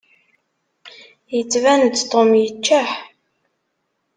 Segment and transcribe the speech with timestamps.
[1.35, 2.89] Yettban-d Tom yeččeḥ.